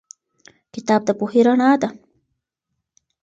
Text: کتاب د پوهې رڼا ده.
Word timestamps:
کتاب 0.73 1.01
د 1.05 1.09
پوهې 1.19 1.41
رڼا 1.47 1.71
ده. 1.81 1.89